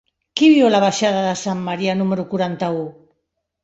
Qui 0.39 0.47
viu 0.53 0.69
a 0.69 0.71
la 0.71 0.79
baixada 0.85 1.21
de 1.27 1.37
Sant 1.43 1.63
Marià 1.69 1.97
número 2.03 2.29
quaranta-u? 2.35 2.85